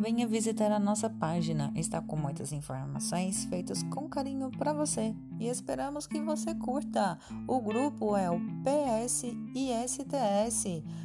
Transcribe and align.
venha 0.00 0.26
visitar 0.26 0.72
a 0.72 0.78
nossa 0.78 1.10
página. 1.10 1.70
Está 1.76 2.00
com 2.00 2.16
muitas 2.16 2.52
informações 2.52 3.44
feitas 3.44 3.82
com 3.82 4.08
carinho 4.08 4.50
para 4.50 4.72
você 4.72 5.14
e 5.38 5.46
esperamos 5.46 6.06
que 6.06 6.18
você 6.22 6.54
curta. 6.54 7.18
O 7.46 7.60
grupo 7.60 8.16
é 8.16 8.30
o 8.30 8.40
PSISTS. 8.64 9.44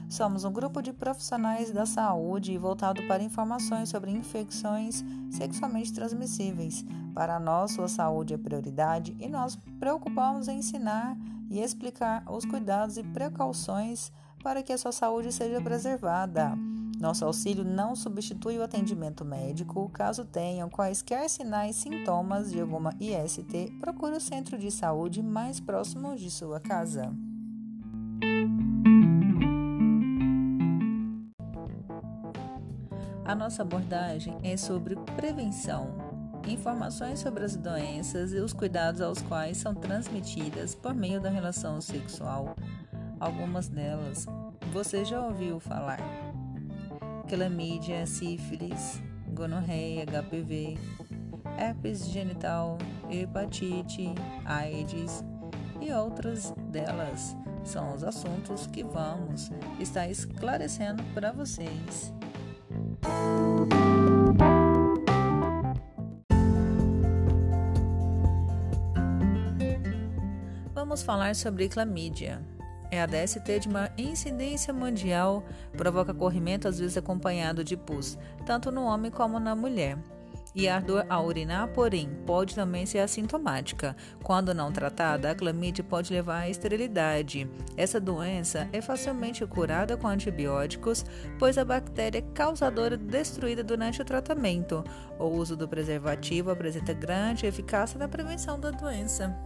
Somos 0.08 0.46
um 0.46 0.54
grupo 0.54 0.82
de 0.82 0.94
profissionais 0.94 1.72
da 1.72 1.86
saúde 1.86 2.58
voltado 2.58 3.06
para 3.06 3.22
informações 3.22 3.90
sobre 3.90 4.12
infecções 4.12 5.04
sexualmente 5.30 5.92
transmissíveis. 5.92 6.86
Para 7.14 7.38
nós, 7.38 7.72
sua 7.72 7.90
saúde 7.90 8.34
é 8.34 8.38
prioridade 8.38 9.14
e 9.20 9.28
nós 9.28 9.58
preocupamos 9.78 10.48
em 10.48 10.60
ensinar 10.60 11.18
e 11.50 11.60
explicar 11.60 12.24
os 12.32 12.46
cuidados 12.46 12.98
e 12.98 13.04
precauções 13.04 14.10
para 14.42 14.64
que 14.64 14.72
a 14.72 14.78
sua 14.78 14.94
saúde 14.94 15.34
seja 15.34 15.60
preservada. 15.60 16.58
Nosso 17.00 17.26
auxílio 17.26 17.64
não 17.64 17.96
substitui 17.96 18.58
o 18.58 18.64
atendimento 18.64 19.26
médico. 19.26 19.90
Caso 19.90 20.24
tenham 20.26 20.70
quaisquer 20.70 21.30
sinais, 21.30 21.76
sintomas 21.76 22.52
de 22.52 22.62
alguma 22.62 22.94
IST, 23.00 23.78
procure 23.80 24.16
o 24.16 24.22
centro 24.22 24.58
de 24.58 24.72
saúde 24.72 25.22
mais 25.22 25.60
próximo 25.60 26.16
de 26.16 26.32
sua 26.32 26.60
casa. 26.60 27.14
A 33.26 33.34
nossa 33.36 33.64
abordagem 33.64 34.38
é 34.44 34.56
sobre 34.56 34.96
prevenção, 35.18 35.96
informações 36.48 37.20
sobre 37.20 37.44
as 37.44 37.56
doenças 37.56 38.32
e 38.32 38.38
os 38.38 38.54
cuidados 38.54 39.02
aos 39.02 39.22
quais 39.22 39.58
são 39.58 39.74
transmitidas 39.74 40.76
por 40.76 40.94
meio 40.94 41.20
da 41.20 41.30
relação 41.30 41.82
sexual. 41.82 42.56
Algumas 43.20 43.68
delas 43.68 44.28
você 44.72 45.04
já 45.04 45.26
ouviu 45.26 45.60
falar 45.60 46.00
clamídia, 47.26 48.06
sífilis, 48.06 49.02
gonorreia, 49.34 50.06
HPV, 50.06 50.78
herpes 51.58 52.08
genital, 52.08 52.78
hepatite, 53.10 54.14
AIDS 54.46 55.24
e 55.82 55.92
outras 55.92 56.54
delas 56.72 57.36
são 57.64 57.94
os 57.94 58.04
assuntos 58.04 58.68
que 58.68 58.84
vamos 58.84 59.52
estar 59.80 60.08
esclarecendo 60.08 61.04
para 61.14 61.32
vocês. 61.32 62.14
Vamos 70.74 71.02
falar 71.02 71.36
sobre 71.36 71.68
clamídia. 71.68 72.55
É 72.92 73.02
a 73.02 73.06
DST 73.06 73.60
de 73.60 73.68
uma 73.68 73.90
incidência 73.98 74.74
mundial, 74.74 75.44
provoca 75.76 76.14
corrimento 76.14 76.68
às 76.68 76.80
vezes 76.80 76.98
acompanhado 76.98 77.64
de 77.64 77.76
pus, 77.76 78.18
tanto 78.46 78.72
no 78.72 78.84
homem 78.84 79.12
como 79.12 79.40
na 79.40 79.56
mulher. 79.56 79.98
E 80.56 80.70
a 80.70 80.80
dor 80.80 81.06
ao 81.10 81.26
urinar, 81.26 81.68
porém, 81.74 82.10
pode 82.26 82.56
também 82.56 82.86
ser 82.86 83.00
assintomática. 83.00 83.94
Quando 84.24 84.54
não 84.54 84.72
tratada, 84.72 85.30
a 85.30 85.36
clamídia 85.36 85.84
pode 85.84 86.14
levar 86.14 86.44
à 86.44 86.50
esterilidade. 86.50 87.46
Essa 87.76 88.00
doença 88.00 88.70
é 88.72 88.82
facilmente 88.82 89.46
curada 89.46 89.98
com 89.98 90.08
antibióticos, 90.08 91.04
pois 91.38 91.58
a 91.58 91.66
bactéria 91.66 92.22
causadora 92.34 92.96
é 92.96 92.98
destruída 92.98 93.66
durante 93.66 94.02
o 94.02 94.06
tratamento. 94.06 94.82
O 95.20 95.26
uso 95.26 95.58
do 95.58 95.68
preservativo 95.68 96.50
apresenta 96.50 96.94
grande 96.94 97.46
eficácia 97.46 98.00
na 98.00 98.08
prevenção 98.08 98.58
da 98.58 98.72
doença. 98.72 99.38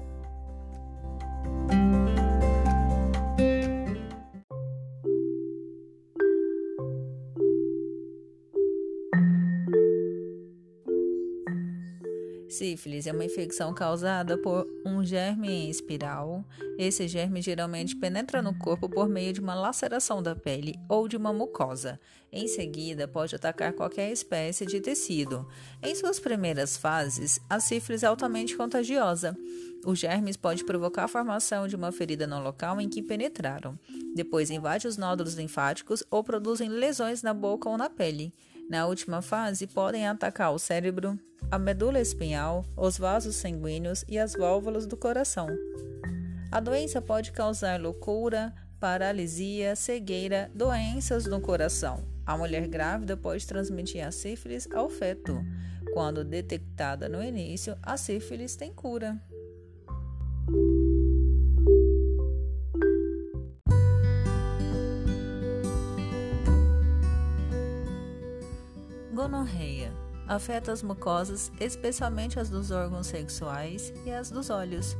Sífilis 12.59 13.07
é 13.07 13.13
uma 13.13 13.23
infecção 13.23 13.73
causada 13.73 14.37
por 14.37 14.67
um 14.85 15.01
germe 15.01 15.49
em 15.49 15.69
espiral. 15.69 16.43
Esse 16.77 17.07
germe 17.07 17.41
geralmente 17.41 17.95
penetra 17.95 18.41
no 18.41 18.53
corpo 18.53 18.89
por 18.89 19.07
meio 19.07 19.31
de 19.31 19.39
uma 19.39 19.55
laceração 19.55 20.21
da 20.21 20.35
pele 20.35 20.75
ou 20.89 21.07
de 21.07 21.15
uma 21.15 21.31
mucosa. 21.31 21.97
Em 22.29 22.49
seguida, 22.49 23.07
pode 23.07 23.33
atacar 23.33 23.71
qualquer 23.71 24.11
espécie 24.11 24.65
de 24.65 24.81
tecido. 24.81 25.47
Em 25.81 25.95
suas 25.95 26.19
primeiras 26.19 26.75
fases, 26.75 27.39
a 27.49 27.61
sífilis 27.61 28.03
é 28.03 28.07
altamente 28.07 28.57
contagiosa. 28.57 29.37
Os 29.85 29.97
germes 29.97 30.35
podem 30.35 30.65
provocar 30.65 31.05
a 31.05 31.07
formação 31.07 31.65
de 31.65 31.77
uma 31.77 31.93
ferida 31.93 32.27
no 32.27 32.43
local 32.43 32.81
em 32.81 32.89
que 32.89 33.01
penetraram. 33.01 33.79
Depois 34.13 34.51
invade 34.51 34.85
os 34.85 34.97
nódulos 34.97 35.35
linfáticos 35.35 36.03
ou 36.11 36.25
produzem 36.25 36.67
lesões 36.67 37.23
na 37.23 37.33
boca 37.33 37.69
ou 37.69 37.77
na 37.77 37.89
pele. 37.89 38.33
Na 38.69 38.85
última 38.85 39.19
fase, 39.19 39.65
podem 39.65 40.07
atacar 40.07 40.53
o 40.53 40.59
cérebro, 40.59 41.19
a 41.49 41.57
medula 41.57 41.99
espinhal, 41.99 42.63
os 42.77 42.99
vasos 42.99 43.35
sanguíneos 43.35 44.05
e 44.07 44.19
as 44.19 44.33
válvulas 44.33 44.85
do 44.85 44.95
coração. 44.95 45.47
A 46.51 46.59
doença 46.59 47.01
pode 47.01 47.31
causar 47.31 47.81
loucura, 47.81 48.53
paralisia, 48.79 49.75
cegueira, 49.75 50.51
doenças 50.53 51.25
no 51.25 51.41
coração. 51.41 52.07
A 52.23 52.37
mulher 52.37 52.67
grávida 52.67 53.17
pode 53.17 53.47
transmitir 53.47 54.05
a 54.05 54.11
sífilis 54.11 54.67
ao 54.71 54.87
feto. 54.87 55.43
Quando 55.91 56.23
detectada 56.23 57.09
no 57.09 57.23
início, 57.23 57.75
a 57.81 57.97
sífilis 57.97 58.55
tem 58.55 58.71
cura. 58.71 59.19
Gonorreia 69.19 69.91
afeta 70.25 70.71
as 70.71 70.81
mucosas, 70.81 71.51
especialmente 71.59 72.39
as 72.39 72.49
dos 72.49 72.71
órgãos 72.71 73.07
sexuais 73.07 73.91
e 74.05 74.11
as 74.11 74.31
dos 74.31 74.49
olhos. 74.49 74.95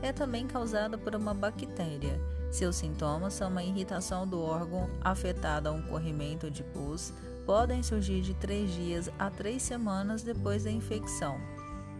É 0.00 0.12
também 0.12 0.46
causada 0.46 0.96
por 0.96 1.16
uma 1.16 1.34
bactéria. 1.34 2.16
Seus 2.52 2.76
sintomas 2.76 3.34
são 3.34 3.50
uma 3.50 3.64
irritação 3.64 4.24
do 4.24 4.40
órgão 4.40 4.88
afetado 5.00 5.68
a 5.68 5.72
um 5.72 5.82
corrimento 5.82 6.48
de 6.48 6.62
pus, 6.62 7.12
podem 7.44 7.82
surgir 7.82 8.20
de 8.20 8.34
três 8.34 8.70
dias 8.70 9.10
a 9.18 9.30
três 9.30 9.64
semanas 9.64 10.22
depois 10.22 10.62
da 10.62 10.70
infecção. 10.70 11.36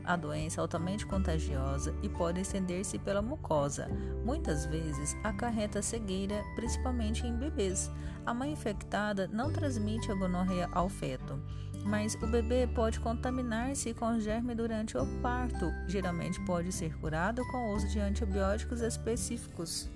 A 0.06 0.15
doença 0.15 0.61
é 0.61 0.62
altamente 0.62 1.05
contagiosa 1.05 1.93
e 2.00 2.09
pode 2.09 2.41
estender-se 2.41 2.97
pela 2.97 3.21
mucosa. 3.21 3.89
Muitas 4.25 4.65
vezes 4.65 5.17
acarreta 5.25 5.83
cegueira, 5.83 6.44
principalmente 6.55 7.27
em 7.27 7.37
bebês. 7.37 7.91
A 8.25 8.33
mãe 8.33 8.53
infectada 8.53 9.28
não 9.33 9.53
transmite 9.53 10.11
a 10.12 10.15
gonorreia 10.15 10.69
ao 10.72 10.89
feto, 10.89 11.43
mas 11.84 12.15
o 12.22 12.27
bebê 12.27 12.69
pode 12.72 13.00
contaminar-se 13.00 13.93
com 13.94 14.21
germe 14.21 14.55
durante 14.55 14.97
o 14.97 15.05
parto. 15.21 15.72
Geralmente 15.89 16.41
pode 16.44 16.71
ser 16.71 16.97
curado 16.99 17.44
com 17.49 17.59
o 17.59 17.75
uso 17.75 17.88
de 17.88 17.99
antibióticos 17.99 18.83
específicos. 18.83 19.91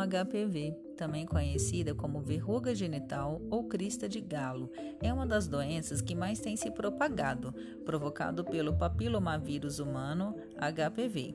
Condiloma 0.00 0.06
HPV, 0.06 0.74
também 0.96 1.26
conhecida 1.26 1.94
como 1.94 2.20
verruga 2.20 2.74
genital 2.74 3.40
ou 3.50 3.64
crista 3.64 4.08
de 4.08 4.20
galo, 4.20 4.70
é 5.02 5.12
uma 5.12 5.26
das 5.26 5.46
doenças 5.46 6.00
que 6.00 6.14
mais 6.14 6.40
tem 6.40 6.56
se 6.56 6.70
propagado, 6.70 7.52
provocado 7.84 8.44
pelo 8.44 8.76
papilomavírus 8.76 9.78
humano 9.78 10.34
HPV. 10.56 11.34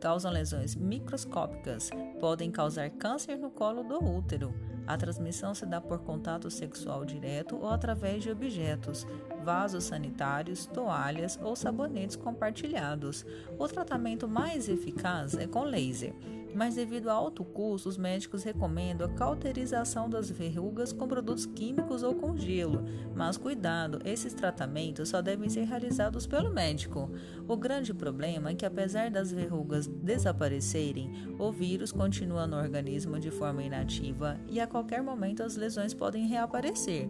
Causam 0.00 0.32
lesões 0.32 0.74
microscópicas, 0.74 1.90
podem 2.20 2.50
causar 2.50 2.90
câncer 2.90 3.36
no 3.36 3.50
colo 3.50 3.82
do 3.82 4.02
útero. 4.02 4.54
A 4.84 4.96
transmissão 4.96 5.54
se 5.54 5.64
dá 5.64 5.80
por 5.80 6.00
contato 6.00 6.50
sexual 6.50 7.04
direto 7.04 7.56
ou 7.56 7.68
através 7.68 8.22
de 8.22 8.30
objetos, 8.30 9.06
vasos 9.44 9.84
sanitários, 9.84 10.66
toalhas 10.66 11.38
ou 11.40 11.54
sabonetes 11.54 12.16
compartilhados. 12.16 13.24
O 13.58 13.68
tratamento 13.68 14.26
mais 14.26 14.68
eficaz 14.68 15.34
é 15.34 15.46
com 15.46 15.62
laser 15.62 16.12
mas 16.54 16.74
devido 16.74 17.08
ao 17.08 17.24
alto 17.24 17.44
custo, 17.44 17.88
os 17.88 17.96
médicos 17.96 18.42
recomendam 18.42 19.06
a 19.06 19.12
cauterização 19.12 20.08
das 20.08 20.30
verrugas 20.30 20.92
com 20.92 21.08
produtos 21.08 21.46
químicos 21.46 22.02
ou 22.02 22.14
com 22.14 22.36
gelo. 22.36 22.84
Mas 23.14 23.36
cuidado, 23.36 23.98
esses 24.04 24.34
tratamentos 24.34 25.08
só 25.08 25.22
devem 25.22 25.48
ser 25.48 25.64
realizados 25.64 26.26
pelo 26.26 26.52
médico. 26.52 27.10
O 27.48 27.56
grande 27.56 27.92
problema 27.94 28.50
é 28.50 28.54
que, 28.54 28.66
apesar 28.66 29.10
das 29.10 29.32
verrugas 29.32 29.86
desaparecerem, 29.86 31.10
o 31.38 31.50
vírus 31.50 31.92
continua 31.92 32.46
no 32.46 32.56
organismo 32.56 33.18
de 33.18 33.30
forma 33.30 33.62
inativa 33.62 34.38
e 34.48 34.60
a 34.60 34.66
qualquer 34.66 35.02
momento 35.02 35.42
as 35.42 35.56
lesões 35.56 35.94
podem 35.94 36.26
reaparecer. 36.26 37.08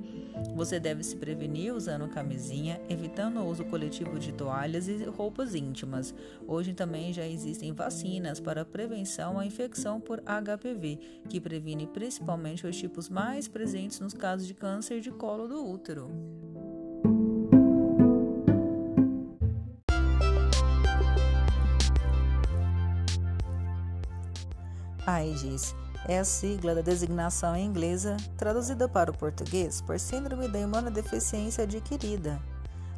Você 0.55 0.79
deve 0.79 1.03
se 1.03 1.17
prevenir 1.17 1.75
usando 1.75 2.09
camisinha, 2.09 2.81
evitando 2.89 3.41
o 3.41 3.47
uso 3.47 3.65
coletivo 3.65 4.19
de 4.19 4.33
toalhas 4.33 4.89
e 4.89 5.05
roupas 5.05 5.55
íntimas. 5.55 6.15
Hoje 6.47 6.75
também 6.75 7.13
já 7.13 7.27
existem 7.27 7.73
vacinas 7.73 8.41
para 8.41 8.65
prevenção 8.65 9.39
a 9.39 9.47
infecção 9.47 10.01
por 10.01 10.21
HPV, 10.21 10.99
que 11.29 11.41
previne 11.41 11.87
principalmente 11.87 12.67
os 12.67 12.77
tipos 12.77 13.09
mais 13.09 13.49
presentes 13.49 14.01
nos 14.01 14.15
casos 14.15 14.47
de 14.47 14.55
câncer 14.55 15.01
de 15.01 15.11
colo 15.11 15.49
do 15.49 15.65
útero. 15.65 16.11
AIDS 25.07 25.75
é 26.09 26.19
a 26.19 26.25
sigla 26.25 26.75
da 26.75 26.81
designação 26.81 27.57
inglesa 27.57 28.17
traduzida 28.37 28.89
para 28.89 29.11
o 29.11 29.17
português 29.17 29.81
por 29.81 29.99
Síndrome 29.99 30.49
da 30.49 30.59
Imunodeficiência 30.59 31.65
Adquirida. 31.65 32.41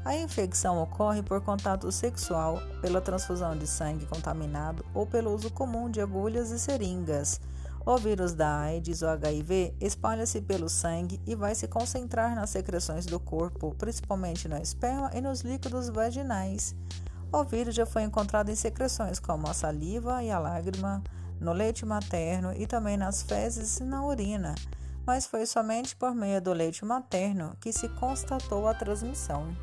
A 0.05 0.17
infecção 0.17 0.83
ocorre 0.83 1.23
por 1.23 1.41
contato 1.41 1.91
sexual, 1.91 2.61
pela 2.83 3.01
transfusão 3.01 3.57
de 3.57 3.67
sangue 3.67 4.05
contaminado 4.07 4.85
ou 4.93 5.07
pelo 5.07 5.35
uso 5.35 5.51
comum 5.51 5.91
de 5.91 6.01
agulhas 6.01 6.51
e 6.51 6.59
seringas. 6.59 7.41
O 7.87 7.97
vírus 7.99 8.33
da 8.33 8.61
AIDS 8.61 9.03
ou 9.03 9.09
HIV 9.11 9.75
espalha-se 9.81 10.41
pelo 10.41 10.69
sangue 10.69 11.21
e 11.27 11.35
vai 11.35 11.55
se 11.55 11.69
concentrar 11.69 12.35
nas 12.35 12.51
secreções 12.51 13.05
do 13.05 13.21
corpo, 13.21 13.75
principalmente 13.77 14.49
no 14.49 14.57
esperma 14.57 15.11
e 15.15 15.21
nos 15.21 15.41
líquidos 15.41 15.89
vaginais. 15.89 16.75
O 17.33 17.45
vírus 17.45 17.75
já 17.75 17.85
foi 17.85 18.03
encontrado 18.03 18.51
em 18.51 18.55
secreções 18.55 19.19
como 19.19 19.49
a 19.49 19.53
saliva 19.53 20.23
e 20.23 20.31
a 20.31 20.39
lágrima, 20.39 21.03
no 21.41 21.53
leite 21.53 21.85
materno 21.85 22.53
e 22.55 22.67
também 22.67 22.97
nas 22.97 23.23
fezes 23.23 23.79
e 23.79 23.85
na 23.85 24.05
urina, 24.05 24.55
mas 25.07 25.27
foi 25.27 25.47
somente 25.47 25.95
por 25.95 26.15
meio 26.15 26.41
do 26.41 26.53
leite 26.53 26.85
materno 26.85 27.57
que 27.61 27.73
se 27.73 27.89
constatou 27.91 28.67
a 28.67 28.75
transmissão. 28.75 29.55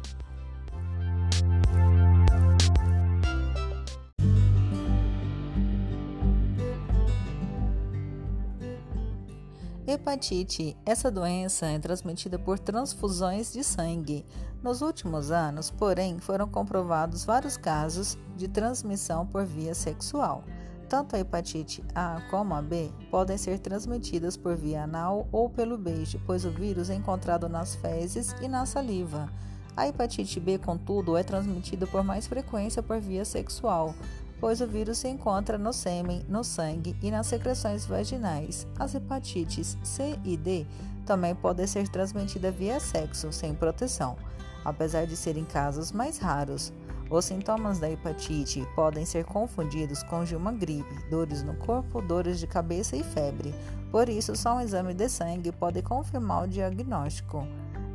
Hepatite. 9.92 10.78
Essa 10.86 11.12
doença 11.12 11.66
é 11.66 11.78
transmitida 11.78 12.40
por 12.40 12.58
transfusões 12.58 13.52
de 13.52 13.62
sangue. 13.62 14.26
Nos 14.64 14.82
últimos 14.82 15.32
anos, 15.32 15.70
porém, 15.70 16.18
foram 16.18 16.48
comprovados 16.48 17.26
vários 17.26 17.58
casos 17.58 18.18
de 18.38 18.48
transmissão 18.48 19.26
por 19.26 19.44
via 19.44 19.76
sexual. 19.76 20.46
Tanto 20.92 21.16
a 21.16 21.20
hepatite 21.20 21.82
A 21.96 22.22
como 22.30 22.54
a 22.54 22.62
B 22.62 22.92
podem 23.10 23.38
ser 23.38 23.60
transmitidas 23.60 24.36
por 24.36 24.58
via 24.58 24.84
anal 24.84 25.26
ou 25.32 25.50
pelo 25.50 25.78
beijo, 25.78 26.20
pois 26.26 26.44
o 26.44 26.52
vírus 26.52 26.90
é 26.90 26.94
encontrado 26.96 27.48
nas 27.48 27.76
fezes 27.76 28.36
e 28.42 28.48
na 28.50 28.66
saliva. 28.66 29.32
A 29.78 29.88
hepatite 29.88 30.38
B, 30.38 30.58
contudo, 30.58 31.16
é 31.16 31.24
transmitida 31.24 31.88
por 31.88 32.04
mais 32.04 32.28
frequência 32.28 32.84
por 32.84 33.00
via 33.00 33.24
sexual, 33.24 33.96
pois 34.38 34.60
o 34.60 34.68
vírus 34.68 34.98
se 34.98 35.08
encontra 35.08 35.58
no 35.58 35.72
sêmen, 35.72 36.26
no 36.28 36.44
sangue 36.44 36.94
e 37.02 37.10
nas 37.10 37.28
secreções 37.28 37.86
vaginais. 37.86 38.68
As 38.78 38.94
hepatites 38.94 39.78
C 39.86 40.20
e 40.26 40.36
D 40.36 40.68
também 41.06 41.34
podem 41.34 41.68
ser 41.68 41.88
transmitidas 41.88 42.54
via 42.54 42.82
sexo, 42.82 43.32
sem 43.32 43.56
proteção, 43.56 44.18
apesar 44.66 45.08
de 45.08 45.16
serem 45.16 45.46
casos 45.46 45.94
mais 45.94 46.18
raros. 46.18 46.74
Os 47.12 47.26
sintomas 47.26 47.78
da 47.78 47.92
hepatite 47.92 48.66
podem 48.74 49.06
ser 49.06 49.26
confundidos 49.26 50.02
com 50.02 50.24
de 50.24 50.34
uma 50.34 50.54
gripe, 50.54 50.96
dores 51.10 51.44
no 51.44 51.54
corpo, 51.56 52.02
dores 52.02 52.40
de 52.40 52.48
cabeça 52.48 52.96
e 52.96 53.04
febre. 53.04 53.54
Por 53.92 54.08
isso, 54.08 54.34
só 54.34 54.56
um 54.56 54.62
exame 54.62 54.94
de 54.94 55.10
sangue 55.10 55.52
pode 55.52 55.82
confirmar 55.82 56.46
o 56.46 56.48
diagnóstico. 56.48 57.46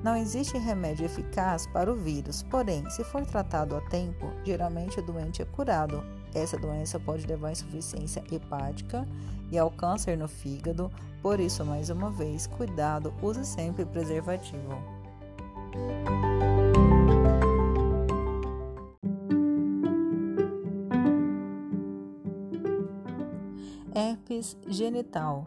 Não 0.04 0.14
existe 0.14 0.58
remédio 0.58 1.06
eficaz 1.06 1.66
para 1.66 1.90
o 1.90 1.96
vírus, 1.96 2.42
porém, 2.42 2.88
se 2.90 3.02
for 3.04 3.24
tratado 3.24 3.74
a 3.74 3.80
tempo, 3.88 4.30
geralmente 4.44 5.00
o 5.00 5.02
doente 5.02 5.40
é 5.40 5.46
curado. 5.46 6.04
Essa 6.34 6.58
doença 6.58 7.00
pode 7.00 7.26
levar 7.26 7.48
à 7.48 7.52
insuficiência 7.52 8.22
hepática 8.30 9.08
e 9.50 9.56
ao 9.56 9.70
câncer 9.70 10.18
no 10.18 10.28
fígado, 10.28 10.92
por 11.22 11.40
isso, 11.40 11.64
mais 11.64 11.88
uma 11.88 12.10
vez, 12.10 12.46
cuidado, 12.46 13.14
use 13.22 13.46
sempre 13.46 13.86
preservativo. 13.86 14.76
Herpes 24.36 24.56
genital. 24.66 25.44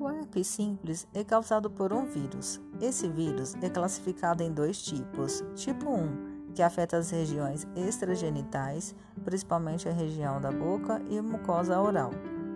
O 0.00 0.10
herpes 0.10 0.48
simples 0.48 1.06
é 1.14 1.22
causado 1.22 1.70
por 1.70 1.92
um 1.92 2.06
vírus. 2.06 2.60
Esse 2.80 3.08
vírus 3.08 3.54
é 3.62 3.70
classificado 3.70 4.42
em 4.42 4.50
dois 4.50 4.82
tipos: 4.82 5.44
tipo 5.54 5.88
1, 5.88 6.52
que 6.52 6.60
afeta 6.60 6.96
as 6.96 7.10
regiões 7.10 7.68
extragenitais, 7.76 8.96
principalmente 9.24 9.88
a 9.88 9.92
região 9.92 10.40
da 10.40 10.50
boca 10.50 11.00
e 11.08 11.20
mucosa 11.20 11.80
oral. 11.80 12.10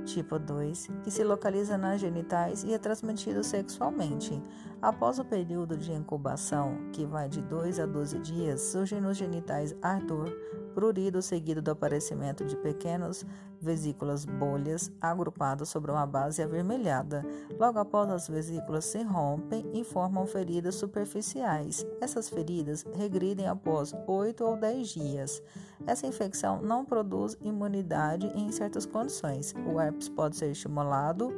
Tipo 0.05 0.41
2, 0.41 0.88
que 1.05 1.11
se 1.11 1.23
localiza 1.23 1.79
nas 1.79 2.00
genitais 2.00 2.65
e 2.65 2.75
é 2.75 2.79
transmitido 2.79 3.44
sexualmente. 3.44 4.43
Após 4.81 5.19
o 5.19 5.25
período 5.25 5.76
de 5.76 5.93
incubação, 5.93 6.76
que 6.93 7.06
vai 7.06 7.28
de 7.28 7.40
2 7.40 7.81
a 7.81 7.87
12 7.87 8.19
dias, 8.19 8.61
surge 8.61 9.00
nos 9.00 9.17
genitais 9.17 9.75
ardor, 9.81 10.31
prurido 10.75 11.23
seguido 11.23 11.62
do 11.62 11.70
aparecimento 11.70 12.44
de 12.44 12.55
pequenos 12.56 13.25
vesículas 13.58 14.26
bolhas 14.26 14.93
agrupadas 15.00 15.70
sobre 15.70 15.90
uma 15.90 16.06
base 16.06 16.43
avermelhada. 16.43 17.25
Logo 17.58 17.78
após 17.78 18.11
as 18.11 18.28
vesículas 18.28 18.84
se 18.84 19.02
rompem 19.02 19.64
e 19.73 19.82
formam 19.82 20.26
feridas 20.26 20.75
superficiais. 20.75 21.87
Essas 21.99 22.29
feridas 22.29 22.84
regridem 22.94 23.49
após 23.49 23.94
8 24.06 24.44
ou 24.44 24.58
10 24.58 24.88
dias. 24.88 25.43
Essa 25.87 26.06
infecção 26.06 26.61
não 26.61 26.84
produz 26.84 27.34
imunidade 27.40 28.31
em 28.34 28.52
certas 28.52 28.84
condições. 28.84 29.55
O 29.67 29.81
herpes 29.81 30.11
pode 30.11 30.37
ser 30.37 30.50
estimulado, 30.50 31.32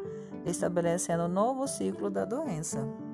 estabelecendo 0.45 1.23
um 1.23 1.29
novo 1.29 1.69
ciclo 1.69 2.11
da 2.11 2.25
doença. 2.25 3.08